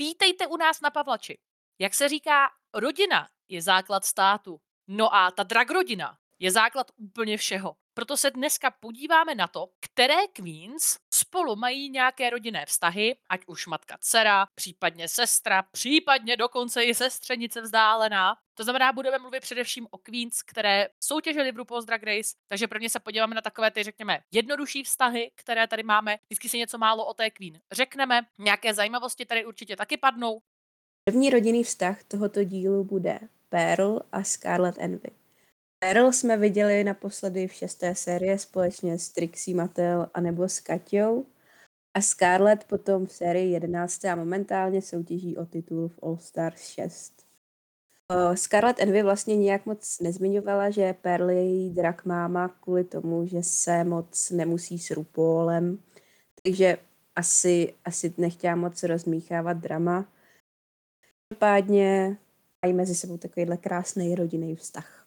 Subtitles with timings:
[0.00, 1.38] Vítejte u nás na Pavlači.
[1.78, 4.60] Jak se říká, rodina je základ státu.
[4.88, 7.76] No a ta drag rodina je základ úplně všeho.
[7.94, 13.66] Proto se dneska podíváme na to, které queens spolu mají nějaké rodinné vztahy, ať už
[13.66, 18.36] matka dcera, případně sestra, případně dokonce i sestřenice vzdálená.
[18.54, 22.90] To znamená, budeme mluvit především o queens, které soutěžily v RuPaul's Drag Race, takže prvně
[22.90, 26.16] se podíváme na takové ty, řekněme, jednodušší vztahy, které tady máme.
[26.26, 30.40] Vždycky si něco málo o té queen řekneme, nějaké zajímavosti tady určitě taky padnou.
[31.04, 35.19] První rodinný vztah tohoto dílu bude Pearl a Scarlet Envy.
[35.84, 41.26] Pearl jsme viděli naposledy v šesté série společně s Trixie Mattel a nebo s Kaťou
[41.94, 44.04] a Scarlett potom v sérii 11.
[44.04, 47.26] a momentálně soutěží o titul v All Stars 6.
[48.34, 53.42] Scarlett Envy vlastně nějak moc nezmiňovala, že Pearl je její drak máma kvůli tomu, že
[53.42, 55.82] se moc nemusí s RuPaulem,
[56.42, 56.78] takže
[57.16, 60.08] asi, asi nechtěla moc rozmíchávat drama.
[61.28, 62.16] Každopádně
[62.64, 64.99] mají mezi sebou takovýhle krásný rodinný vztah.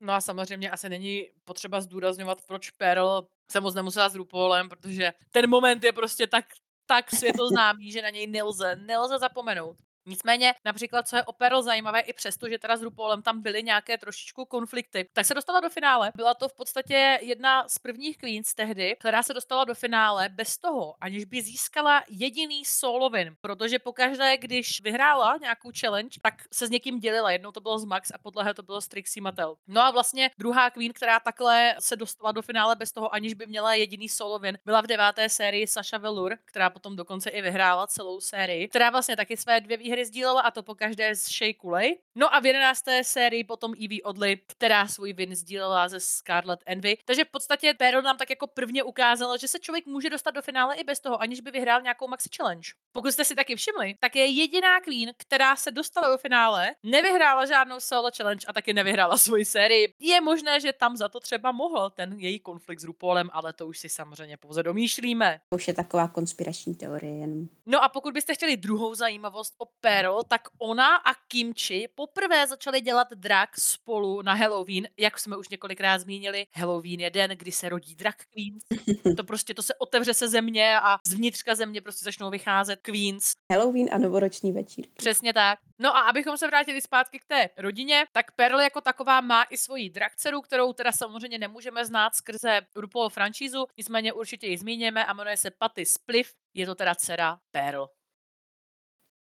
[0.00, 5.12] No a samozřejmě asi není potřeba zdůrazňovat, proč Pearl se moc nemusela s RuPaulem, protože
[5.30, 6.44] ten moment je prostě tak,
[6.86, 9.76] tak světoznámý, že na něj nelze, nelze zapomenout.
[10.08, 13.98] Nicméně, například, co je opero zajímavé, i přesto, že teda s RuPaulem tam byly nějaké
[13.98, 16.12] trošičku konflikty, tak se dostala do finále.
[16.16, 20.58] Byla to v podstatě jedna z prvních queens tehdy, která se dostala do finále bez
[20.58, 26.66] toho, aniž by získala jediný solo win, protože pokaždé, když vyhrála nějakou challenge, tak se
[26.66, 27.30] s někým dělila.
[27.30, 28.88] Jednou to bylo z Max a podle to bylo s
[29.20, 29.56] Mattel.
[29.66, 33.46] No a vlastně druhá queen, která takhle se dostala do finále bez toho, aniž by
[33.46, 37.86] měla jediný solo win, byla v deváté sérii Sasha Velour, která potom dokonce i vyhrála
[37.86, 41.28] celou sérii, která vlastně taky své dvě výhry hry sdílela a to po každé z
[41.28, 41.98] Shea Kulej.
[42.14, 46.98] No a v jedenácté sérii potom Evie Odley, která svůj win sdílela ze Scarlet Envy.
[47.04, 50.42] Takže v podstatě Pearl nám tak jako prvně ukázala, že se člověk může dostat do
[50.42, 52.68] finále i bez toho, aniž by vyhrál nějakou maxi challenge.
[52.92, 57.46] Pokud jste si taky všimli, tak je jediná queen, která se dostala do finále, nevyhrála
[57.46, 59.94] žádnou solo challenge a taky nevyhrála svoji sérii.
[60.00, 63.66] Je možné, že tam za to třeba mohl ten její konflikt s RuPaulem, ale to
[63.66, 65.40] už si samozřejmě pouze domýšlíme.
[65.54, 67.48] Už je taková konspirační teorie jen.
[67.66, 72.80] No a pokud byste chtěli druhou zajímavost o Pearl, tak ona a Kimchi poprvé začaly
[72.80, 76.46] dělat drag spolu na Halloween, jak jsme už několikrát zmínili.
[76.54, 78.64] Halloween je den, kdy se rodí drag queens.
[79.16, 83.32] To prostě, to se otevře se země a zvnitřka země prostě začnou vycházet queens.
[83.52, 84.86] Halloween a novoroční večír.
[84.96, 85.58] Přesně tak.
[85.78, 89.56] No a abychom se vrátili zpátky k té rodině, tak Pearl jako taková má i
[89.56, 95.12] svoji drakceru, kterou teda samozřejmě nemůžeme znát skrze RuPaul franšízu, nicméně určitě ji zmíníme a
[95.12, 97.88] jmenuje se Patty Spliff, je to teda dcera Pearl.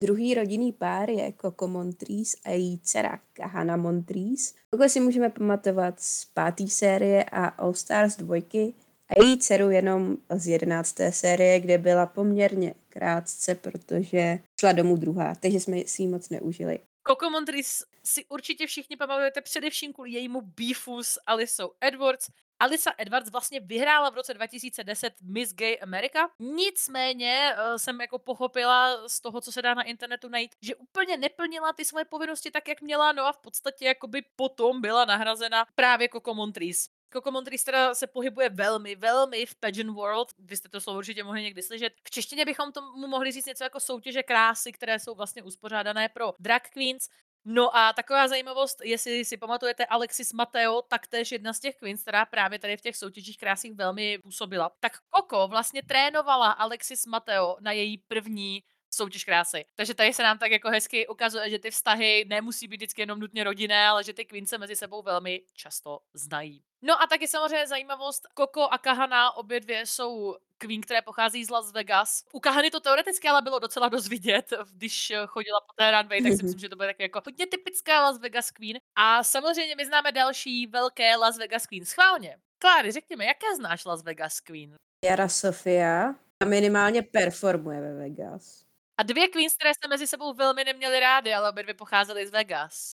[0.03, 4.53] Druhý rodinný pár je Coco Montrese a její dcera Kahana Montrese.
[4.69, 8.73] Tohle si můžeme pamatovat z páté série a All Stars dvojky
[9.09, 15.35] a její dceru jenom z jedenácté série, kde byla poměrně krátce, protože šla domů druhá,
[15.35, 16.79] takže jsme si ji moc neužili.
[17.07, 22.29] Coco Montrese si určitě všichni pamatujete především kvůli jejímu beefu s Alisou Edwards,
[22.59, 26.29] Alisa Edwards vlastně vyhrála v roce 2010 Miss Gay America.
[26.39, 31.17] Nicméně uh, jsem jako pochopila z toho, co se dá na internetu najít, že úplně
[31.17, 35.65] neplnila ty svoje povinnosti tak, jak měla, no a v podstatě jakoby potom byla nahrazena
[35.75, 36.89] právě Coco Montrese.
[37.31, 40.33] Montrese teda se pohybuje velmi, velmi v pageant world.
[40.39, 41.93] Vy jste to slovo určitě mohli někdy slyšet.
[42.03, 46.33] V češtině bychom tomu mohli říct něco jako soutěže krásy, které jsou vlastně uspořádané pro
[46.39, 47.09] drag queens.
[47.45, 52.25] No a taková zajímavost, jestli si pamatujete Alexis Mateo, taktéž jedna z těch queens, která
[52.25, 54.71] právě tady v těch soutěžích krásných velmi působila.
[54.79, 59.66] Tak Koko vlastně trénovala Alexis Mateo na její první soutěž krásy.
[59.75, 63.19] Takže tady se nám tak jako hezky ukazuje, že ty vztahy nemusí být vždycky jenom
[63.19, 66.63] nutně rodinné, ale že ty se mezi sebou velmi často znají.
[66.81, 71.50] No a taky samozřejmě zajímavost, Koko a Kahana obě dvě jsou queen, které pochází z
[71.50, 72.23] Las Vegas.
[72.33, 76.31] U Kahany to teoreticky ale bylo docela dost vidět, když chodila po té runway, tak
[76.31, 78.77] si myslím, že to bude tak jako hodně typická Las Vegas queen.
[78.95, 81.85] A samozřejmě my známe další velké Las Vegas queen.
[81.85, 82.38] Schválně.
[82.61, 84.75] Kláry, řekněme, jaké znáš Las Vegas queen?
[85.06, 88.69] Jara Sofia minimálně performuje ve Vegas.
[89.00, 92.31] A dvě queens, které jste mezi sebou velmi neměli rády, ale obě dvě pocházely z
[92.31, 92.92] Vegas.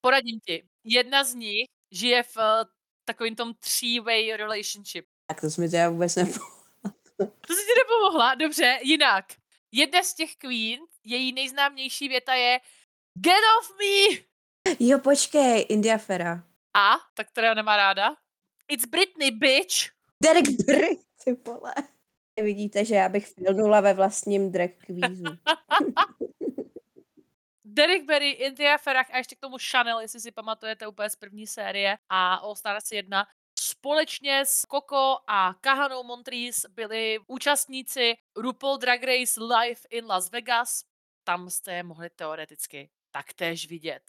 [0.00, 0.68] Poradím ti.
[0.84, 2.42] Jedna z nich žije v uh,
[3.04, 5.06] takovým tom three-way relationship.
[5.26, 6.62] Tak to jsme teda vůbec nepomohla.
[7.16, 8.34] To se ti nepomohla?
[8.34, 9.24] Dobře, jinak.
[9.72, 12.60] Jedna z těch queen, její nejznámější věta je
[13.18, 14.22] Get off me!
[14.80, 16.44] Jo, počkej, India Fera.
[16.74, 16.96] A?
[17.14, 18.16] Tak která nemá ráda?
[18.68, 19.74] It's Britney, bitch!
[20.22, 21.74] Derek Bry, ty vole.
[22.40, 25.24] Vidíte, že já bych filnula ve vlastním drag kvízu.
[27.64, 31.46] Derek Berry, India Ferrach a ještě k tomu Chanel, jestli si pamatujete úplně z první
[31.46, 33.26] série a All Stars 1.
[33.60, 40.84] společně s Coco a Kahanou Montrese byli účastníci RuPaul Drag Race Live in Las Vegas.
[41.24, 44.02] Tam jste je mohli teoreticky taktéž vidět.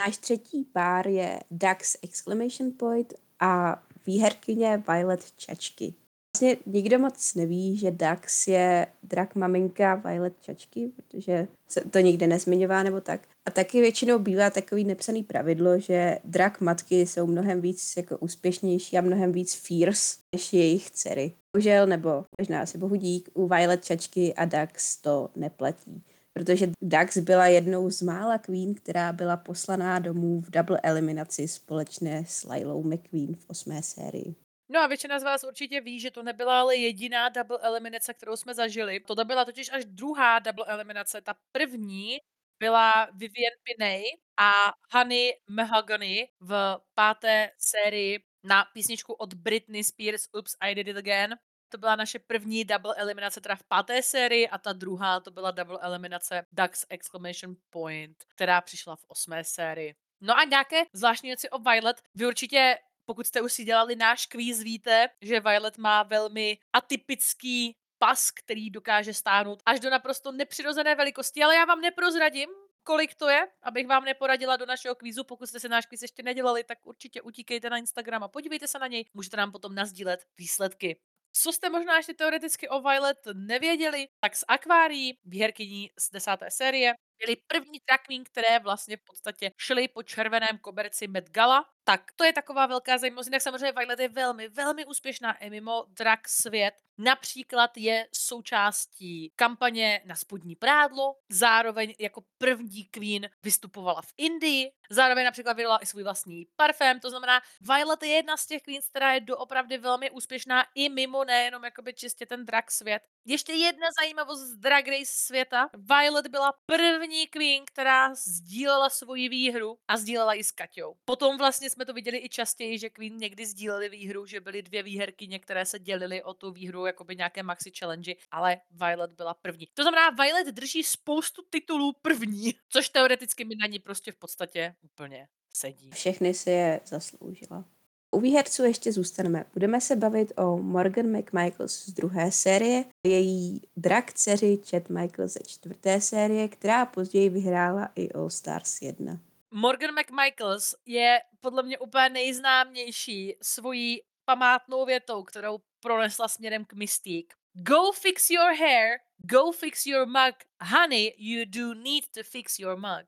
[0.00, 5.94] Náš třetí pár je Dax Exclamation Point a výherkyně Violet Čačky.
[6.40, 12.26] Vlastně nikdo moc neví, že Dax je drak maminka Violet Čačky, protože se to nikde
[12.26, 13.20] nezmiňová nebo tak.
[13.46, 18.98] A taky většinou bývá takový nepsaný pravidlo, že drak matky jsou mnohem víc jako úspěšnější
[18.98, 21.32] a mnohem víc fierce než jejich dcery.
[21.52, 26.02] Bohužel, nebo možná asi bohu dík, u Violet Čačky a Dax to neplatí
[26.32, 32.24] protože Dax byla jednou z mála Queen, která byla poslaná domů v double eliminaci společně
[32.28, 34.34] s Lilou McQueen v osmé sérii.
[34.72, 38.36] No a většina z vás určitě ví, že to nebyla ale jediná double eliminace, kterou
[38.36, 39.00] jsme zažili.
[39.00, 41.20] To byla totiž až druhá double eliminace.
[41.20, 42.18] Ta první
[42.58, 44.02] byla Vivian Pinay
[44.36, 44.52] a
[44.92, 51.36] Honey Mahogany v páté sérii na písničku od Britney Spears Oops, I Did It Again.
[51.68, 55.50] To byla naše první double eliminace teda v páté sérii a ta druhá to byla
[55.50, 59.94] double eliminace Ducks Exclamation Point, která přišla v osmé sérii.
[60.20, 62.02] No a nějaké zvláštní věci o Violet.
[62.14, 62.78] Vy určitě
[63.10, 68.70] pokud jste už si dělali náš kvíz, víte, že Violet má velmi atypický pas, který
[68.70, 72.48] dokáže stáhnout až do naprosto nepřirozené velikosti, ale já vám neprozradím,
[72.82, 75.24] kolik to je, abych vám neporadila do našeho kvízu.
[75.24, 78.78] Pokud jste si náš kvíz ještě nedělali, tak určitě utíkejte na Instagram a podívejte se
[78.78, 79.04] na něj.
[79.14, 81.00] Můžete nám potom nazdílet výsledky.
[81.32, 86.94] Co jste možná ještě teoreticky o Violet nevěděli, tak z akvárií, výherkyní z desáté série,
[87.26, 91.64] byly první drag queen, které vlastně v podstatě šly po červeném koberci Met Gala.
[91.84, 93.26] Tak to je taková velká zajímavost.
[93.26, 96.74] Jinak samozřejmě Violet je velmi, velmi úspěšná i mimo drag svět.
[96.98, 105.24] Například je součástí kampaně na spodní prádlo, zároveň jako první queen vystupovala v Indii, zároveň
[105.24, 109.12] například vydala i svůj vlastní parfém, to znamená, Violet je jedna z těch queens, která
[109.12, 113.02] je doopravdy velmi úspěšná i mimo nejenom jakoby čistě ten drag svět.
[113.24, 115.68] Ještě jedna zajímavost z Drag Race světa.
[115.74, 120.94] Violet byla první queen, která sdílela svoji výhru a sdílela ji s Kaťou.
[121.04, 124.82] Potom vlastně jsme to viděli i častěji, že queen někdy sdíleli výhru, že byly dvě
[124.82, 129.66] výherky, které se dělily o tu výhru jakoby nějaké maxi challenge, ale Violet byla první.
[129.74, 134.74] To znamená, Violet drží spoustu titulů první, což teoreticky mi na ní prostě v podstatě
[134.82, 135.90] úplně sedí.
[135.90, 137.64] Všechny si je zasloužila.
[138.10, 139.44] U výherců ještě zůstaneme.
[139.52, 145.40] Budeme se bavit o Morgan McMichaels z druhé série, její drak dceři Chad Michael ze
[145.46, 149.18] čtvrté série, která později vyhrála i All Stars 1.
[149.50, 157.39] Morgan McMichaels je podle mě úplně nejznámější svojí památnou větou, kterou pronesla směrem k Mystique.
[157.54, 160.34] Go fix your hair, go fix your mug.
[160.62, 163.06] Honey, you do need to fix your mug.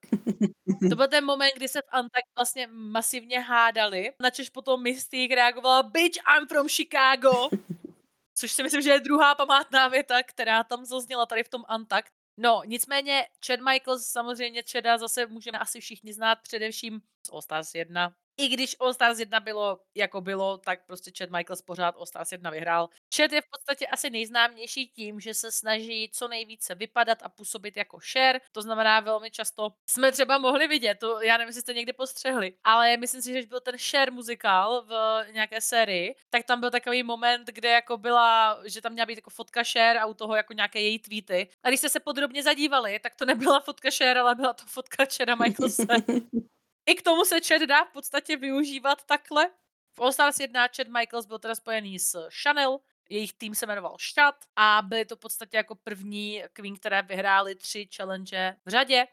[0.90, 5.82] To byl ten moment, kdy se v Antak vlastně masivně hádali, načež potom Mystique reagovala
[5.82, 7.48] Bitch, I'm from Chicago.
[8.34, 12.04] Což si myslím, že je druhá památná věta, která tam zazněla tady v tom Antak.
[12.36, 17.74] No, nicméně Chad Michaels, samozřejmě Chada zase můžeme asi všichni znát především z All Stars
[17.74, 22.06] 1, i když All Stars 1 bylo jako bylo, tak prostě Chad Michaels pořád All
[22.06, 22.88] Stars 1 vyhrál.
[23.16, 27.76] Chad je v podstatě asi nejznámější tím, že se snaží co nejvíce vypadat a působit
[27.76, 28.40] jako share.
[28.52, 32.54] To znamená, velmi často jsme třeba mohli vidět, to já nevím, jestli jste někdy postřehli,
[32.64, 37.02] ale myslím si, že byl ten share muzikál v nějaké sérii, tak tam byl takový
[37.02, 40.52] moment, kde jako byla, že tam měla být jako fotka share a u toho jako
[40.52, 41.48] nějaké její tweety.
[41.62, 45.04] A když jste se podrobně zadívali, tak to nebyla fotka share, ale byla to fotka
[45.16, 45.86] Chada Michaelse.
[46.86, 49.50] I k tomu se Chad dá v podstatě využívat takhle.
[49.92, 53.96] V All Stars 1 Chad Michaels byl teda spojený s Chanel, jejich tým se jmenoval
[53.98, 59.06] Shad a byly to v podstatě jako první Queen, které vyhrály tři challenge v řadě.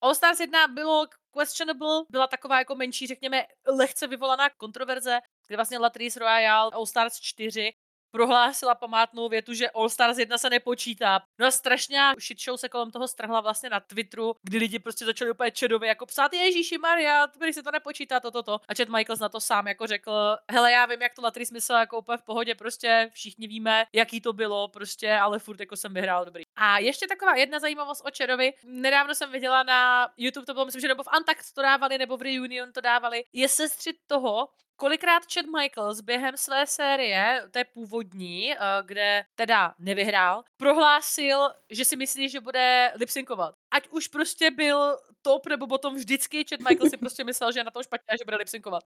[0.00, 1.06] All Stars 1 bylo
[1.38, 7.20] questionable, byla taková jako menší, řekněme, lehce vyvolaná kontroverze, kde vlastně Latrice Royale All Stars
[7.20, 7.72] 4
[8.12, 11.20] prohlásila památnou větu, že All Stars 1 se nepočítá.
[11.38, 15.04] No a strašně shit show se kolem toho strhla vlastně na Twitteru, kdy lidi prostě
[15.04, 18.60] začali úplně čedově jako psát Ježíši Maria, když se to nepočítá, toto, to.
[18.68, 21.72] A Chad Michaels na to sám jako řekl, hele, já vím, jak to Latry smysl
[21.72, 25.94] jako úplně v pohodě, prostě všichni víme, jaký to bylo, prostě, ale furt jako jsem
[25.94, 26.42] vyhrál dobrý.
[26.56, 28.52] A ještě taková jedna zajímavost o Čerovi.
[28.64, 32.16] Nedávno jsem viděla na YouTube, to bylo myslím, že nebo v Antact to dávali, nebo
[32.16, 33.24] v Reunion to dávali.
[33.32, 40.44] Je sestřit toho, kolikrát Chad Michaels během své série, té původní, eh, kde teda nevyhrál,
[40.56, 43.54] prohlásil, že si myslí, že bude lipsynkovat.
[43.70, 47.64] Ať už prostě byl top nebo bottom, vždycky Chad Michaels si prostě myslel, že je
[47.64, 48.82] na tom špatně a že bude lipsynkovat.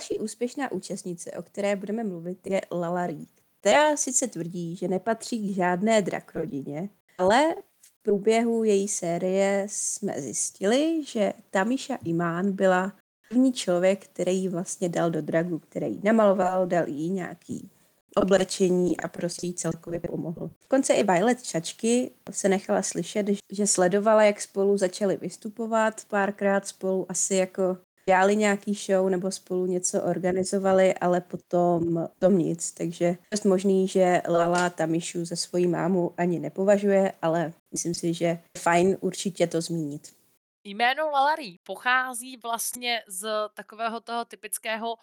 [0.00, 5.38] Další úspěšná účastnice, o které budeme mluvit, je Lala Reed, která sice tvrdí, že nepatří
[5.38, 12.92] k žádné drak rodině, ale v průběhu její série jsme zjistili, že Tamisha Iman byla
[13.28, 17.70] první člověk, který ji vlastně dal do dragu, který ji namaloval, dal jí nějaký
[18.16, 20.50] oblečení a prostě jí celkově pomohl.
[20.60, 26.66] V konce i Violet Čačky se nechala slyšet, že sledovala, jak spolu začali vystupovat, párkrát
[26.66, 27.76] spolu asi jako
[28.08, 32.72] dělali nějaký show nebo spolu něco organizovali, ale potom tom nic.
[32.72, 38.38] Takže je možný, že Lala Tamišu ze svojí mámu ani nepovažuje, ale myslím si, že
[38.58, 40.14] fajn určitě to zmínit.
[40.64, 44.96] Jméno Lalari pochází vlastně z takového toho typického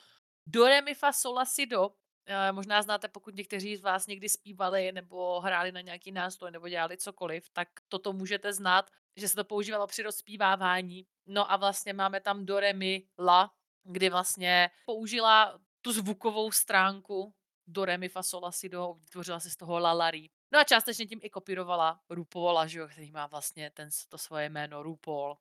[0.48, 1.12] do re mi fa
[1.46, 1.91] si do.
[2.25, 6.70] E, možná znáte, pokud někteří z vás někdy zpívali nebo hráli na nějaký nástroj nebo
[6.70, 11.06] dělali cokoliv, tak toto můžete znát, že se to používalo při rozpívávání.
[11.28, 13.51] No a vlastně máme tam do re mi la,
[13.84, 17.34] kdy vlastně použila tu zvukovou stránku
[17.68, 20.30] do re mi fa sol si do, vytvořila si z toho lalari.
[20.51, 24.50] No a částečně tím i kopírovala RuPaula, že jo, který má vlastně ten, to svoje
[24.50, 25.38] jméno RuPaul.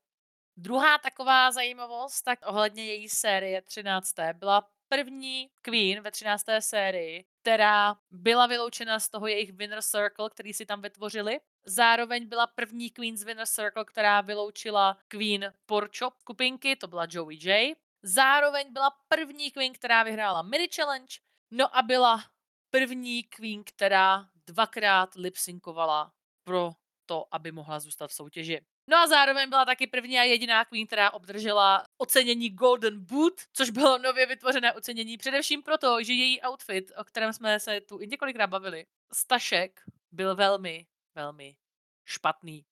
[0.57, 4.15] Druhá taková zajímavost, tak ohledně její série 13.
[4.33, 6.44] byla první Queen ve 13.
[6.61, 11.40] sérii, která byla vyloučena z toho jejich Winner Circle, který si tam vytvořili.
[11.64, 17.38] Zároveň byla první Queen z Winner Circle, která vyloučila Queen Porcho skupinky, to byla Joey
[17.42, 17.75] J.
[18.02, 21.14] Zároveň byla první Queen, která vyhrála mini challenge,
[21.50, 22.25] no a byla
[22.70, 26.12] první Queen, která dvakrát lipsynkovala
[26.44, 26.73] pro
[27.06, 28.61] to, aby mohla zůstat v soutěži.
[28.87, 33.71] No a zároveň byla taky první a jediná Queen, která obdržela ocenění Golden Boot, což
[33.71, 38.07] bylo nově vytvořené ocenění především proto, že její outfit, o kterém jsme se tu i
[38.07, 39.83] několikrát bavili, stašek
[40.13, 41.57] byl velmi, velmi
[42.05, 42.65] špatný.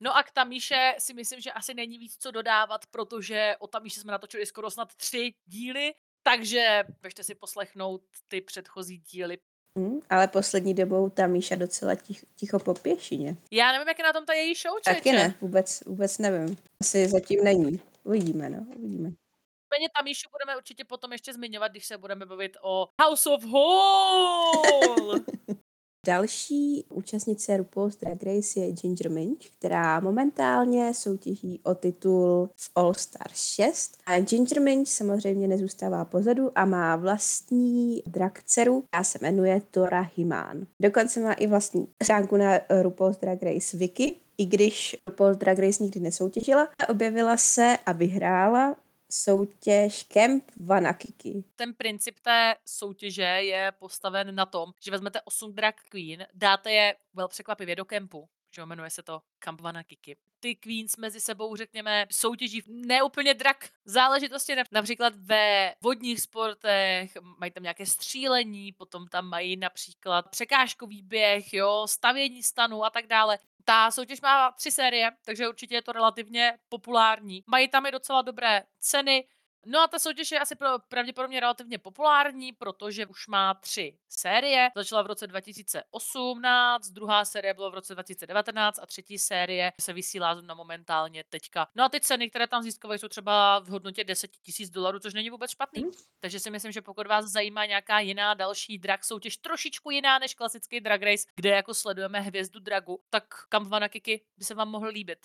[0.00, 4.00] No a k Tamíše si myslím, že asi není víc co dodávat, protože o Tamíše
[4.00, 9.38] jsme natočili skoro snad tři díly, takže běžte si poslechnout ty předchozí díly,
[9.78, 13.36] Hmm, ale poslední dobou ta Míša docela tich, ticho po pěšině.
[13.50, 14.94] Já nevím, jak je na tom ta její show, čeče.
[14.94, 16.56] Taky ne, vůbec, vůbec nevím.
[16.80, 17.80] Asi zatím není.
[18.04, 19.08] Uvidíme, no, uvidíme.
[19.08, 23.44] Nicméně ta Míšu budeme určitě potom ještě zmiňovat, když se budeme bavit o House of
[23.44, 25.14] Hall.
[26.06, 32.94] Další účastnice RuPaul's Drag Race je Ginger Minch, která momentálně soutěží o titul v All
[32.94, 33.98] Stars 6.
[34.06, 40.10] A Ginger Minch samozřejmě nezůstává pozadu a má vlastní drag dceru, která se jmenuje Tora
[40.16, 40.66] Himan.
[40.82, 45.82] Dokonce má i vlastní stránku na RuPaul's Drag Race Wiki, i když RuPaul's Drag Race
[45.82, 48.76] nikdy nesoutěžila, objevila se a vyhrála
[49.10, 51.44] soutěž Camp Vanakiki.
[51.56, 56.96] Ten princip té soutěže je postaven na tom, že vezmete 8 drag queen, dáte je
[57.14, 60.16] vel překvapivě do kempu, že jmenuje se to Camp Vanakiki.
[60.40, 67.62] Ty queens mezi sebou, řekněme, soutěží neúplně drak záležitosti, například ve vodních sportech, mají tam
[67.62, 73.38] nějaké střílení, potom tam mají například překážkový běh, jo, stavění stanu a tak dále.
[73.64, 77.44] Ta soutěž má tři série, takže určitě je to relativně populární.
[77.46, 79.24] Mají tam i docela dobré ceny,
[79.66, 84.70] No a ta soutěž je asi pro, pravděpodobně relativně populární, protože už má tři série.
[84.76, 90.40] Začala v roce 2018, druhá série byla v roce 2019 a třetí série se vysílá
[90.40, 91.66] na momentálně teďka.
[91.74, 95.14] No a ty ceny, které tam získávají, jsou třeba v hodnotě 10 tisíc dolarů, což
[95.14, 95.82] není vůbec špatný.
[95.82, 95.90] Mm.
[96.20, 100.34] Takže si myslím, že pokud vás zajímá nějaká jiná další drag soutěž, trošičku jiná než
[100.34, 104.86] klasický drag race, kde jako sledujeme hvězdu dragu, tak Camp Kiki by se vám mohl
[104.86, 105.18] líbit.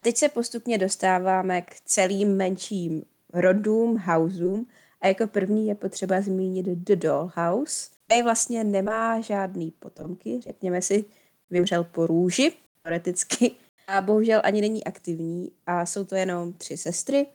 [0.00, 4.66] Teď se postupně dostáváme k celým menším rodům, houseům
[5.00, 7.90] a jako první je potřeba zmínit The Dollhouse.
[8.06, 11.04] Tady vlastně nemá žádný potomky, řekněme si,
[11.50, 13.50] vymřel po růži, teoreticky,
[13.86, 17.26] a bohužel ani není aktivní a jsou to jenom tři sestry,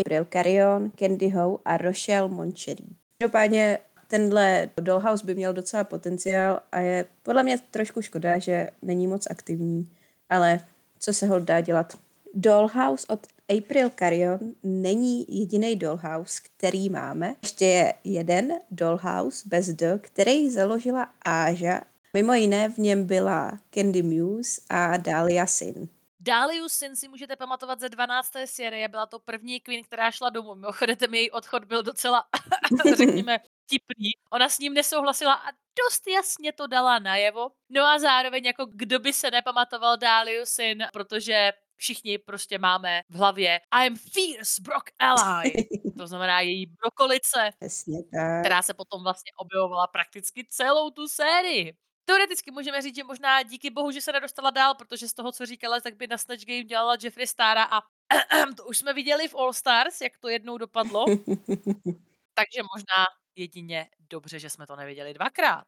[0.00, 2.84] April Carrion, Candy Ho a Rochelle Moncherry.
[3.18, 9.06] Každopádně tenhle Dollhouse by měl docela potenciál a je podle mě trošku škoda, že není
[9.06, 9.88] moc aktivní,
[10.28, 10.60] ale
[10.98, 11.98] co se ho dá dělat.
[12.34, 17.34] Dollhouse od April Carrion není jediný dollhouse, který máme.
[17.42, 21.80] Ještě je jeden dollhouse bez D, který založila Áža.
[22.14, 25.88] Mimo jiné v něm byla Candy Muse a Dahlia Sin.
[26.20, 28.32] Dahlia Sin si můžete pamatovat ze 12.
[28.44, 30.54] série, byla to první queen, která šla domů.
[30.54, 32.24] Mimochodem, její odchod byl docela,
[32.96, 34.10] řekněme, tipný.
[34.32, 37.50] Ona s ním nesouhlasila a dost jasně to dala najevo.
[37.68, 43.14] No a zároveň jako kdo by se nepamatoval Dahlia Sin, protože všichni prostě máme v
[43.14, 45.52] hlavě I am fierce Brock ally.
[45.98, 47.50] To znamená její brokolice,
[48.12, 48.40] tak.
[48.40, 51.76] která se potom vlastně objevovala prakticky celou tu sérii.
[52.04, 55.46] Teoreticky můžeme říct, že možná díky bohu, že se nedostala dál, protože z toho, co
[55.46, 57.80] říkala, tak by na Snatch Game dělala Jeffrey Stara a
[58.56, 61.04] to už jsme viděli v All Stars, jak to jednou dopadlo.
[62.34, 63.04] Takže možná
[63.36, 65.64] jedině dobře, že jsme to neviděli dvakrát.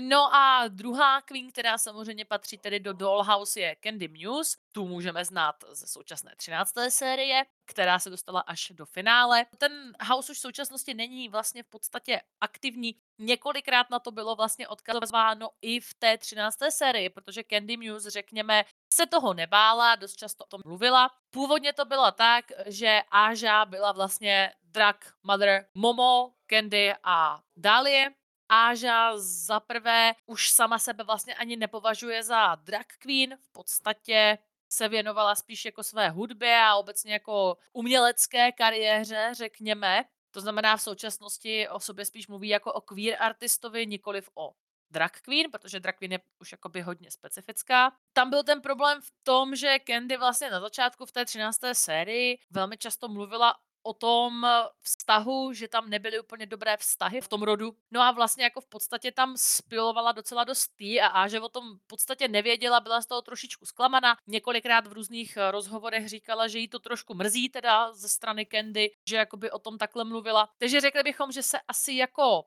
[0.00, 4.56] No a druhá queen, která samozřejmě patří tedy do Dollhouse je Candy Muse.
[4.72, 6.74] Tu můžeme znát ze současné 13.
[6.88, 9.46] série, která se dostala až do finále.
[9.58, 12.94] Ten house už v současnosti není vlastně v podstatě aktivní.
[13.18, 16.58] Několikrát na to bylo vlastně odkazováno i v té 13.
[16.68, 21.10] sérii, protože Candy Muse, řekněme, se toho nebála, dost často o tom mluvila.
[21.30, 28.21] Původně to bylo tak, že Aja byla vlastně drag mother Momo, Candy a Dahlia.
[28.54, 34.88] Aja za prvé už sama sebe vlastně ani nepovažuje za drag queen, v podstatě se
[34.88, 40.04] věnovala spíš jako své hudbě a obecně jako umělecké kariéře, řekněme.
[40.30, 44.52] To znamená v současnosti o sobě spíš mluví jako o queer artistovi, nikoliv o
[44.90, 47.92] drag queen, protože drag queen je už jakoby hodně specifická.
[48.12, 51.60] Tam byl ten problém v tom, že Candy vlastně na začátku v té 13.
[51.72, 54.46] sérii velmi často mluvila o tom
[54.80, 57.76] vztahu, že tam nebyly úplně dobré vztahy v tom rodu.
[57.90, 61.48] No a vlastně jako v podstatě tam spilovala docela dost tý a, a že o
[61.48, 64.16] tom v podstatě nevěděla, byla z toho trošičku zklamaná.
[64.26, 68.90] Několikrát v různých eh, rozhovorech říkala, že jí to trošku mrzí teda ze strany Candy,
[69.08, 70.48] že jakoby o tom takhle mluvila.
[70.58, 72.44] Takže řekli bychom, že se asi jako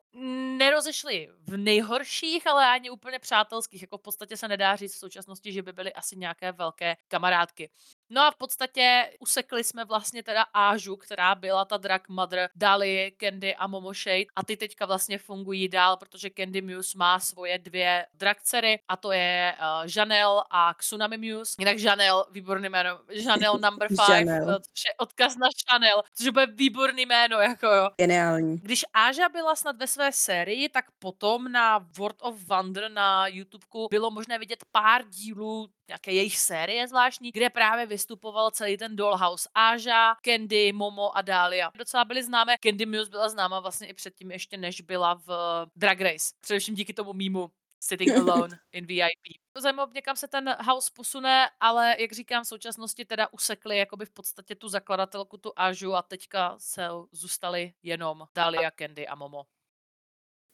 [0.58, 3.82] nerozešli v nejhorších, ale ani úplně přátelských.
[3.82, 7.70] Jako v podstatě se nedá říct v současnosti, že by byly asi nějaké velké kamarádky.
[8.10, 13.12] No a v podstatě usekli jsme vlastně teda Ážu, která byla ta drag mother, dali
[13.20, 17.60] Candy a Momo Shade a ty teďka vlastně fungují dál, protože Candy Muse má svoje
[17.60, 21.56] dvě drag dcery a to je uh, Janelle a Tsunami Muse.
[21.60, 27.06] Jinak Janelle, výborný jméno, Janelle number five, což je odkaz na Chanel, což bude výborný
[27.06, 27.90] jméno, jako jo.
[27.98, 28.58] Geniální.
[28.58, 33.88] Když Áža byla snad ve své sérii, tak potom na World of Wonder na YouTubeku
[33.92, 39.50] bylo možné vidět pár dílů nějaké jejich série zvláštní, kde právě vystupoval celý ten Dollhouse.
[39.56, 41.72] Áža, Candy, Momo a Dahlia.
[41.78, 42.56] Docela byly známé.
[42.64, 45.30] Candy Muse byla známa vlastně i předtím, ještě než byla v
[45.76, 46.34] Drag Race.
[46.42, 49.40] Především díky tomu mýmu Sitting Alone in VIP.
[49.58, 54.12] Zajímavé, někam se ten house posune, ale jak říkám, v současnosti teda usekli jakoby v
[54.12, 59.46] podstatě tu zakladatelku, tu Ažu a teďka se zůstali jenom Dahlia, Candy a Momo.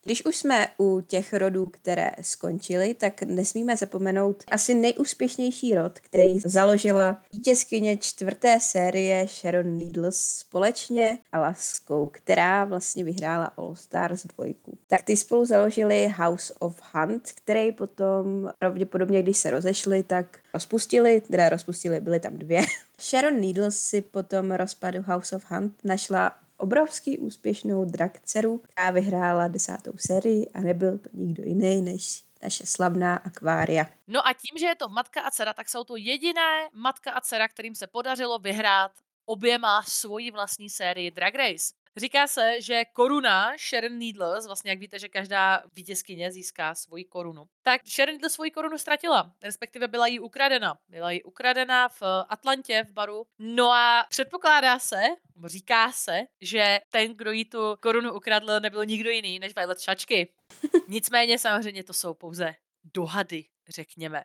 [0.03, 6.39] Když už jsme u těch rodů, které skončily, tak nesmíme zapomenout asi nejúspěšnější rod, který
[6.39, 14.77] založila vítězkyně čtvrté série Sharon Needles společně Alaskou, která vlastně vyhrála All Stars dvojku.
[14.87, 21.21] Tak ty spolu založili House of Hunt, který potom pravděpodobně, když se rozešli, tak rozpustili,
[21.21, 22.61] teda rozpustili, byly tam dvě.
[23.01, 29.47] Sharon Needles si potom rozpadu House of Hunt našla obrovský úspěšnou drag dceru, která vyhrála
[29.47, 33.85] desátou sérii a nebyl to nikdo jiný než naše slavná akvária.
[34.07, 37.21] No a tím, že je to matka a dcera, tak jsou to jediné matka a
[37.21, 38.91] dcera, kterým se podařilo vyhrát
[39.25, 41.73] oběma svoji vlastní sérii Drag Race.
[41.97, 47.45] Říká se, že koruna Sharon Needles, vlastně jak víte, že každá vítězkyně získá svoji korunu,
[47.63, 50.77] tak Sharon Needles svoji korunu ztratila, respektive byla jí ukradena.
[50.89, 53.25] Byla jí ukradena v Atlantě v baru.
[53.39, 55.01] No a předpokládá se,
[55.45, 60.33] říká se, že ten, kdo jí tu korunu ukradl, nebyl nikdo jiný než Violet Šačky.
[60.87, 64.23] Nicméně samozřejmě to jsou pouze dohady, řekněme.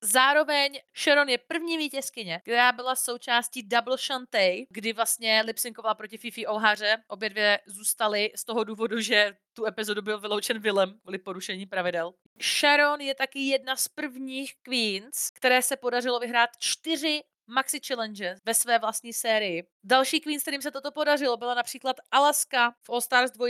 [0.00, 6.46] Zároveň Sharon je první vítězkyně, která byla součástí Double Shantae, kdy vlastně lipsynkovala proti Fifi
[6.46, 6.96] Ohaře.
[7.08, 12.14] Obě dvě zůstaly z toho důvodu, že tu epizodu byl vyloučen Willem kvůli porušení pravidel.
[12.42, 18.54] Sharon je taky jedna z prvních queens, které se podařilo vyhrát čtyři Maxi Challenge ve
[18.54, 19.66] své vlastní sérii.
[19.84, 23.46] Další queen, s kterým se toto podařilo, byla například Alaska v All Stars 2,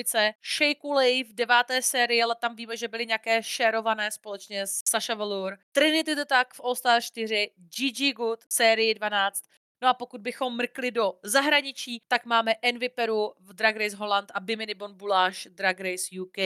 [0.57, 0.75] Shea
[1.25, 5.59] v deváté sérii, ale tam víme, že byly nějaké sharované společně s Sasha Velour.
[5.73, 9.43] Trinity the Tak v All Stars 4, Gigi Good v sérii 12,
[9.83, 14.33] No a pokud bychom mrkli do zahraničí, tak máme Envy Peru v Drag Race Holland
[14.35, 16.39] a Bimini Bon Boulage Drag Race UK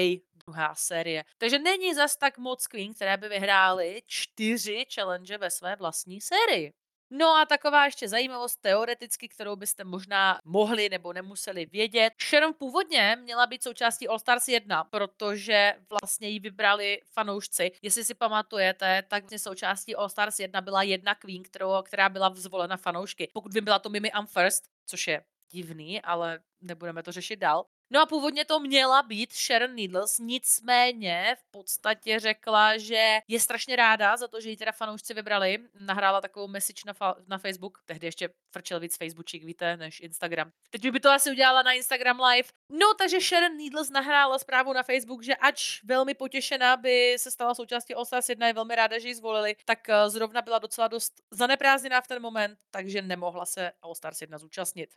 [0.46, 1.24] druhá série.
[1.38, 6.72] Takže není zas tak moc queen, které by vyhrály čtyři challenge ve své vlastní sérii.
[7.14, 12.12] No a taková ještě zajímavost teoreticky, kterou byste možná mohli nebo nemuseli vědět.
[12.30, 17.72] Sharon původně měla být součástí All Stars 1, protože vlastně ji vybrali fanoušci.
[17.82, 22.34] Jestli si pamatujete, tak vlastně součástí All Stars 1 byla jedna queen, kterou, která byla
[22.34, 23.28] zvolena fanoušky.
[23.32, 27.64] Pokud by byla to Mimi First, což je divný, ale nebudeme to řešit dál.
[27.94, 33.76] No a původně to měla být Sharon Needles, nicméně v podstatě řekla, že je strašně
[33.76, 35.58] ráda za to, že ji teda fanoušci vybrali.
[35.80, 40.52] Nahrála takovou message na, fa- na Facebook, tehdy ještě frčel víc Facebookčík, víte, než Instagram.
[40.70, 42.48] Teď by to asi udělala na Instagram Live.
[42.68, 47.54] No, takže Sharon Needles nahrála zprávu na Facebook, že ač velmi potěšená by se stala
[47.54, 50.88] součástí All Stars 1, je velmi ráda, že ji zvolili, tak eh, zrovna byla docela
[50.88, 54.90] dost zaneprázdněná v ten moment, takže nemohla se All Stars 1 zúčastnit.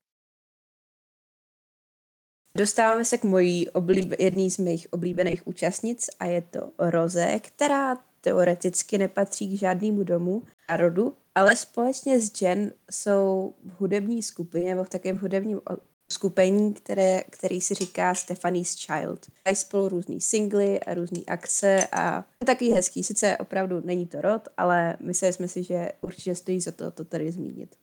[2.57, 7.97] Dostáváme se k mojí oblíb- jedný z mých oblíbených účastnic a je to Roze, která
[8.21, 14.75] teoreticky nepatří k žádnému domu a rodu, ale společně s Jen jsou v hudební skupině
[14.75, 15.61] nebo v takovém hudebním
[16.11, 19.25] skupení, které, který si říká Stephanie's Child.
[19.45, 23.03] Mají spolu různý singly a různé akce a je takový hezký.
[23.03, 27.05] Sice opravdu není to rod, ale mysleli jsme si, že určitě stojí za to to
[27.05, 27.75] tady zmínit.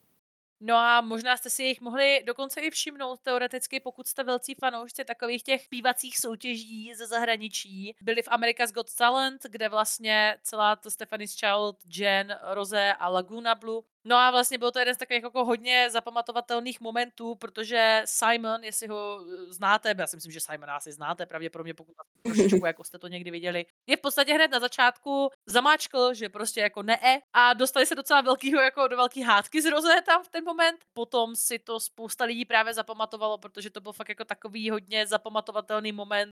[0.65, 5.05] No a možná jste si jich mohli dokonce i všimnout teoreticky, pokud jste velcí fanoušci
[5.05, 7.95] takových těch pívacích soutěží ze zahraničí.
[8.01, 13.55] Byli v America's Got Talent, kde vlastně celá to Stephanie's Child, Jen, Rose a Laguna
[13.55, 18.63] Blue No a vlastně byl to jeden z takových jako hodně zapamatovatelných momentů, protože Simon,
[18.63, 22.83] jestli ho eh, znáte, já si myslím, že Simon asi znáte, pravděpodobně pokud trošičku jako
[22.83, 27.21] jste to někdy viděli, je v podstatě hned na začátku zamáčkl, že prostě jako ne
[27.33, 30.79] a dostali se docela velkýho, jako do velký hádky z Roze tam v ten moment.
[30.93, 35.91] Potom si to spousta lidí právě zapamatovalo, protože to byl fakt jako takový hodně zapamatovatelný
[35.91, 36.29] moment,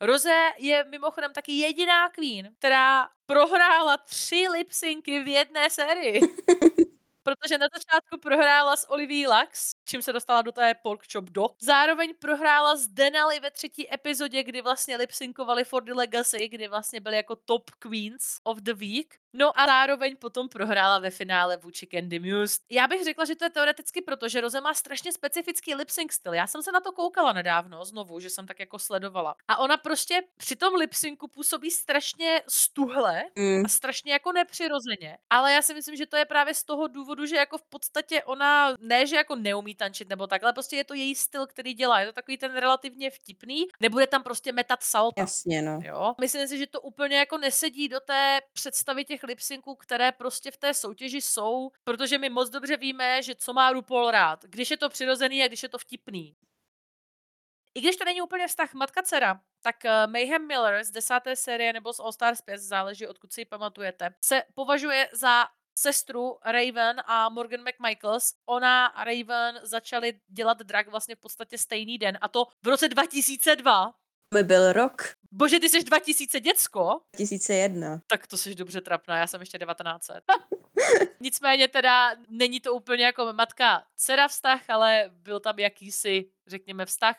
[0.00, 6.20] Roze je mimochodem taky jediná queen, která prohrála tři lipsynky v jedné sérii.
[7.24, 11.56] protože na začátku prohrála s Olivia Lux, čím se dostala do té Pork Chop Dog.
[11.62, 17.00] Zároveň prohrála s Denali ve třetí epizodě, kdy vlastně lipsynkovali for the Legacy, kdy vlastně
[17.00, 19.23] byly jako top queens of the week.
[19.36, 22.60] No a zároveň potom prohrála ve finále vůči Candy Muse.
[22.70, 26.12] Já bych řekla, že to je teoreticky proto, že Roze má strašně specifický lip sync
[26.12, 26.34] styl.
[26.34, 29.34] Já jsem se na to koukala nedávno znovu, že jsem tak jako sledovala.
[29.48, 33.64] A ona prostě při tom lip syncu působí strašně stuhle mm.
[33.64, 35.18] a strašně jako nepřirozeně.
[35.30, 38.22] Ale já si myslím, že to je právě z toho důvodu, že jako v podstatě
[38.22, 42.00] ona ne, že jako neumí tančit nebo takhle, prostě je to její styl, který dělá.
[42.00, 43.64] Je to takový ten relativně vtipný.
[43.80, 45.20] Nebude tam prostě metat salta.
[45.20, 45.80] Jasně, no.
[45.84, 46.14] Jo?
[46.20, 50.56] Myslím si, že to úplně jako nesedí do té představy těch lipsynků, které prostě v
[50.56, 54.76] té soutěži jsou, protože my moc dobře víme, že co má RuPaul rád, když je
[54.76, 56.36] to přirozený a když je to vtipný.
[57.74, 61.92] I když to není úplně vztah matka-dcera, tak uh, Mayhem Miller z desáté série nebo
[61.92, 65.46] z All Stars 5, záleží odkud si ji pamatujete, se považuje za
[65.78, 68.34] sestru Raven a Morgan McMichaels.
[68.46, 72.88] Ona a Raven začali dělat drag vlastně v podstatě stejný den a to v roce
[72.88, 73.94] 2002
[74.34, 75.02] by byl rok.
[75.36, 77.00] Bože, ty jsi 2000 děcko?
[77.12, 78.00] 2001.
[78.06, 80.24] Tak to jsi dobře trapná, já jsem ještě 1900.
[81.20, 87.16] Nicméně teda není to úplně jako matka dcera vztah, ale byl tam jakýsi, řekněme, vztah.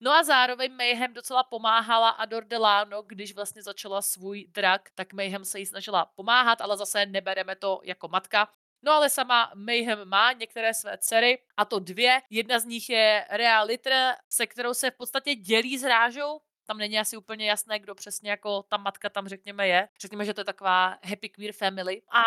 [0.00, 5.44] No a zároveň Mayhem docela pomáhala Ador Delano, když vlastně začala svůj drak, tak Mayhem
[5.44, 8.48] se jí snažila pomáhat, ale zase nebereme to jako matka.
[8.82, 12.22] No ale sama Mayhem má některé své dcery, a to dvě.
[12.30, 16.78] Jedna z nich je Rea Litter, se kterou se v podstatě dělí s Rážou, tam
[16.78, 19.88] není asi úplně jasné, kdo přesně jako ta matka tam řekněme je.
[20.00, 22.02] Řekněme, že to je taková happy queer family.
[22.10, 22.22] A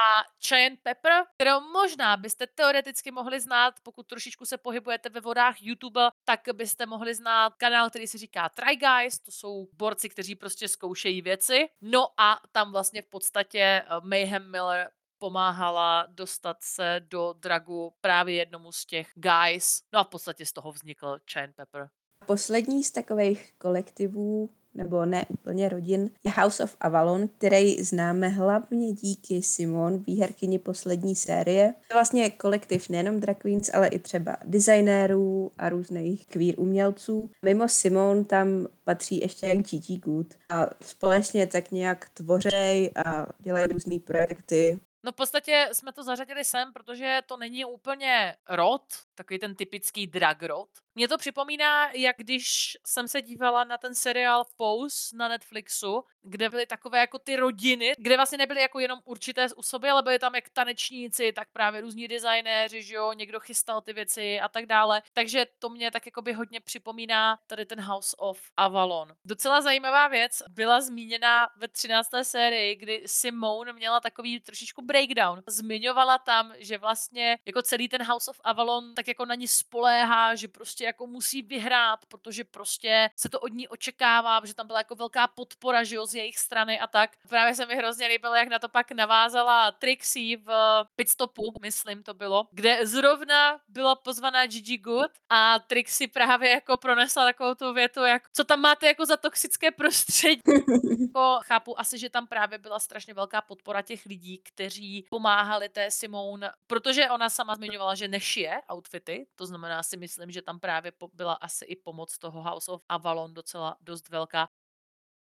[0.48, 6.02] Cheyenne Pepper, kterou možná byste teoreticky mohli znát, pokud trošičku se pohybujete ve vodách YouTube,
[6.26, 10.68] tak byste mohli znát kanál, který se říká Try Guys, to jsou borci, kteří prostě
[10.68, 11.70] zkoušejí věci.
[11.82, 18.36] No a tam vlastně v podstatě eh, Mayhem Miller pomáhala dostat se do dragu právě
[18.36, 19.84] jednomu z těch guys.
[19.94, 21.90] No a v podstatě z toho vznikl Cheyenne Pepper.
[22.28, 28.94] Poslední z takových kolektivů, nebo ne úplně rodin, je House of Avalon, který známe hlavně
[28.94, 31.74] díky Simon, výherkyni poslední série.
[31.90, 37.32] To vlastně je kolektiv nejenom drag queens, ale i třeba designérů a různých queer umělců.
[37.42, 43.68] Mimo Simon tam patří ještě jen Gigi Good a společně tak nějak tvořej a dělají
[43.68, 44.80] různé projekty.
[45.04, 48.82] No v podstatě jsme to zařadili sem, protože to není úplně rod,
[49.16, 53.96] takový ten typický drag rod, mě to připomíná, jak když jsem se dívala na ten
[53.96, 59.00] seriál Pose na Netflixu, kde byly takové jako ty rodiny, kde vlastně nebyly jako jenom
[59.06, 63.82] určité osoby, ale byly tam jak tanečníci, tak právě různí designéři, že jo, někdo chystal
[63.82, 65.02] ty věci a tak dále.
[65.14, 69.16] Takže to mě tak jako by hodně připomíná tady ten House of Avalon.
[69.26, 72.10] Docela zajímavá věc byla zmíněna ve 13.
[72.24, 75.44] sérii, kdy Simone měla takový trošičku breakdown.
[75.48, 80.36] Zmiňovala tam, že vlastně jako celý ten House of Avalon tak jako na ní spoléhá,
[80.36, 84.80] že prostě jako musí vyhrát, protože prostě se to od ní očekává, že tam byla
[84.80, 87.12] jako velká podpora, že jo, z jejich strany a tak.
[87.30, 90.50] Právě se mi hrozně líbilo, jak na to pak navázala Trixie v
[90.96, 97.26] pitstopu, myslím to bylo, kde zrovna byla pozvaná Gigi Good a Trixie právě jako pronesla
[97.26, 100.42] takovou tu větu, jak co tam máte jako za toxické prostředí.
[101.18, 105.92] jako chápu asi, že tam právě byla strašně velká podpora těch lidí, kteří pomáhali té
[105.92, 110.77] Simone, protože ona sama zmiňovala, že nešije outfity, to znamená si myslím, že tam právě
[110.82, 114.48] právě byla asi i pomoc toho House of Avalon docela dost velká.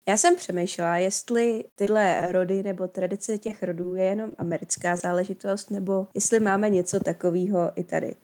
[0.09, 6.09] Já jsem přemýšlela, jestli tyhle rody nebo tradice těch rodů je jenom americká záležitost, nebo
[6.15, 8.17] jestli máme něco takového i tady.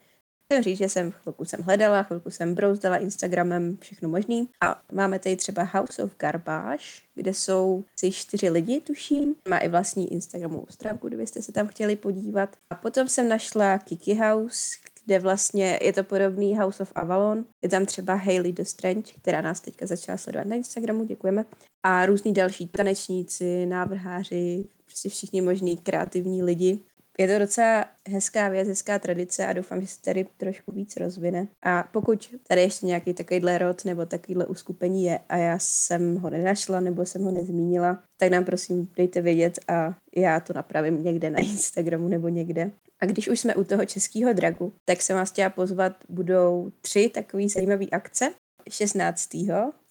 [0.52, 4.50] Chci říct, že jsem chvilku jsem hledala, chvilku jsem brouzdala Instagramem, všechno možný.
[4.60, 6.84] A máme tady třeba House of Garbage,
[7.14, 9.34] kde jsou si čtyři lidi, tuším.
[9.48, 12.56] Má i vlastní Instagramovou stránku, kdybyste se tam chtěli podívat.
[12.70, 17.44] A potom jsem našla Kiki House, kde vlastně je to podobný House of Avalon.
[17.62, 21.44] Je tam třeba Hailey the Strange, která nás teďka začala sledovat na Instagramu, děkujeme.
[21.82, 26.80] A různí další tanečníci, návrháři, prostě všichni možní kreativní lidi
[27.18, 31.48] je to docela hezká věc, hezká tradice a doufám, že se tady trošku víc rozvine.
[31.62, 36.30] A pokud tady ještě nějaký takovýhle rod nebo takovýhle uskupení je a já jsem ho
[36.30, 41.30] nenašla nebo jsem ho nezmínila, tak nám prosím dejte vědět a já to napravím někde
[41.30, 42.70] na Instagramu nebo někde.
[43.04, 47.08] A když už jsme u toho českého dragu, tak jsem vás chtěla pozvat, budou tři
[47.14, 48.34] takové zajímavé akce.
[48.70, 49.30] 16.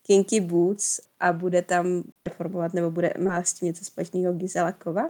[0.01, 5.09] Kinky Boots a bude tam performovat, nebo bude, má s tím něco společného Gisela Kova.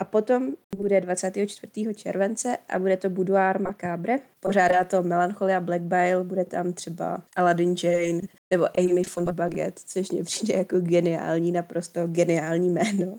[0.00, 1.94] A potom bude 24.
[1.94, 4.18] července a bude to Boudoir Macabre.
[4.40, 10.10] Pořádá to Melancholia Black Bile, bude tam třeba Aladdin Jane nebo Amy von Baguette, což
[10.10, 13.18] mě přijde jako geniální, naprosto geniální jméno.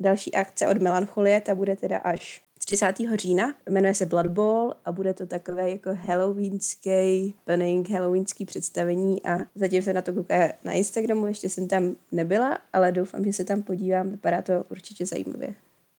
[0.00, 2.94] Další akce od Melancholie, ta bude teda až 30.
[3.14, 9.38] října, jmenuje se Blood Bowl a bude to takové jako halloweenský plning, halloweenský představení a
[9.54, 13.44] zatím se na to kouká na Instagramu, ještě jsem tam nebyla, ale doufám, že se
[13.44, 15.54] tam podívám, vypadá to určitě zajímavě.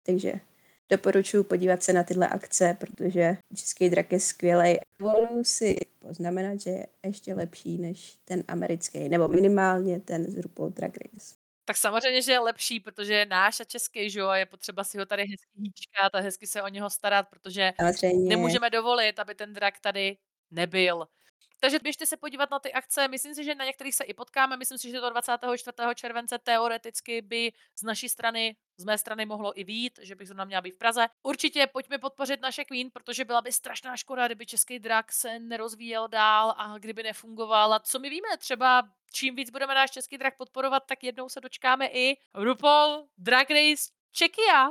[0.05, 0.33] Takže
[0.89, 4.79] doporučuji podívat se na tyhle akce, protože Český drak je skvělý.
[5.01, 10.69] Volím si poznamenat, že je ještě lepší než ten americký, nebo minimálně ten z RuPaul
[10.69, 11.42] Drag Race.
[11.65, 14.83] Tak samozřejmě, že je lepší, protože je náš a český, že jo, a je potřeba
[14.83, 18.29] si ho tady hezky hýčkat a hezky se o něho starat, protože Samozřejmě.
[18.29, 20.17] nemůžeme dovolit, aby ten drak tady
[20.51, 21.05] nebyl.
[21.59, 23.07] Takže běžte se podívat na ty akce.
[23.07, 24.57] Myslím si, že na některých se i potkáme.
[24.57, 25.75] Myslím si, že to 24.
[25.95, 30.45] července teoreticky by z naší strany, z mé strany mohlo i vít, že bych zrovna
[30.45, 31.07] měla být v Praze.
[31.23, 36.07] Určitě pojďme podpořit naše Queen, protože byla by strašná škoda, kdyby český drak se nerozvíjel
[36.07, 37.73] dál a kdyby nefungoval.
[37.73, 41.41] A co my víme, třeba čím víc budeme náš český drak podporovat, tak jednou se
[41.41, 44.69] dočkáme i RuPaul Drag Race Czechia.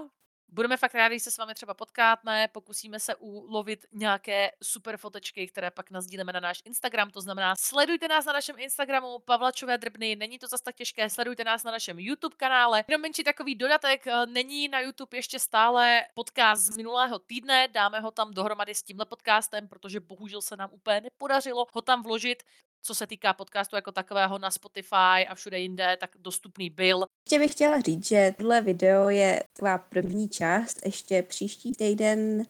[0.55, 5.47] Budeme fakt rádi, když se s vámi třeba potkáme, pokusíme se ulovit nějaké super fotečky,
[5.47, 10.17] které pak nazdíleme na náš Instagram, to znamená sledujte nás na našem Instagramu Pavlačové drbny,
[10.17, 12.85] není to zas tak těžké, sledujte nás na našem YouTube kanále.
[12.89, 18.01] Jenom menší takový dodatek, eh, není na YouTube ještě stále podcast z minulého týdne, dáme
[18.01, 22.43] ho tam dohromady s tímhle podcastem, protože bohužel se nám úplně nepodařilo ho tam vložit
[22.83, 27.05] co se týká podcastu jako takového na Spotify a všude jinde, tak dostupný byl.
[27.27, 32.47] Ještě bych chtěla říct, že tohle video je taková první část, ještě příští týden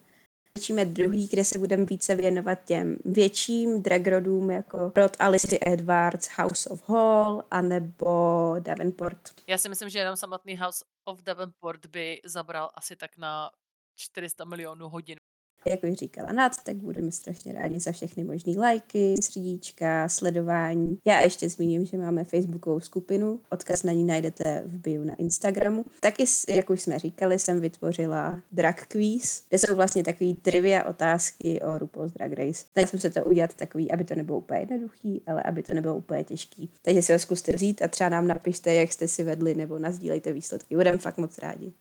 [0.57, 6.69] začíme druhý, kde se budeme více věnovat těm větším dragrodům, jako Rod Alice Edwards, House
[6.69, 9.19] of Hall, anebo Davenport.
[9.47, 13.51] Já si myslím, že jenom samotný House of Davenport by zabral asi tak na
[13.95, 15.17] 400 milionů hodin
[15.65, 20.99] jak už říkala Nad, tak budeme strašně rádi za všechny možné lajky, srdíčka, sledování.
[21.05, 25.85] Já ještě zmíním, že máme facebookovou skupinu, odkaz na ní najdete v bio na Instagramu.
[25.99, 31.61] Taky, jak už jsme říkali, jsem vytvořila drag quiz, kde jsou vlastně takové trivia otázky
[31.61, 32.65] o RuPaul's Drag Race.
[32.73, 35.95] Tak jsem se to udělat takový, aby to nebylo úplně jednoduchý, ale aby to nebylo
[35.95, 36.69] úplně těžký.
[36.81, 40.33] Takže si ho zkuste vzít a třeba nám napište, jak jste si vedli, nebo nazdílejte
[40.33, 40.75] výsledky.
[40.75, 41.73] Budeme fakt moc rádi.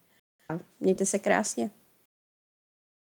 [0.48, 1.70] A mějte se krásně.